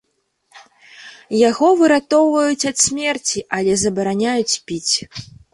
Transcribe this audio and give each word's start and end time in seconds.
Яго 1.49 1.67
выратоўваюць 1.83 2.67
ад 2.71 2.77
смерці, 2.87 3.45
але 3.59 3.71
забараняюць 3.83 4.59
піць. 4.69 4.95